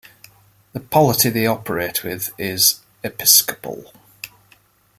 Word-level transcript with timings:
The 0.73 0.79
polity 0.79 1.29
they 1.29 1.45
operate 1.45 2.03
with 2.03 2.31
is 2.39 2.79
episcopal. 3.03 3.93